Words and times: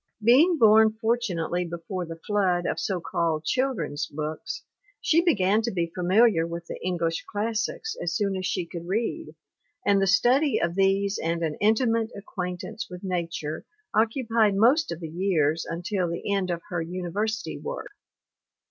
Being 0.23 0.57
born 0.57 0.93
fortunately 0.99 1.63
before 1.63 2.07
the 2.07 2.19
flood 2.25 2.65
of 2.65 2.79
so 2.79 2.99
called 2.99 3.45
children's 3.45 4.07
books, 4.07 4.63
she 4.99 5.21
began 5.21 5.61
to 5.61 5.69
be 5.71 5.91
familiar 5.93 6.47
with 6.47 6.65
the 6.65 6.83
English 6.83 7.23
classics 7.31 7.95
as 8.01 8.15
soon 8.15 8.35
as 8.35 8.47
she 8.47 8.65
could 8.65 8.87
read, 8.87 9.35
and 9.85 10.01
the 10.01 10.07
study 10.07 10.59
of 10.59 10.73
these 10.73 11.19
and 11.21 11.43
an 11.43 11.53
intimate 11.61 12.09
acquaintance 12.17 12.87
with 12.89 13.03
nature 13.03 13.63
occu 13.95 14.27
pied 14.27 14.55
most 14.55 14.91
of 14.91 15.01
the 15.01 15.07
years 15.07 15.65
until 15.69 16.09
the 16.09 16.33
end 16.33 16.49
of 16.49 16.63
her 16.69 16.81
university 16.81 17.59
work. 17.59 17.91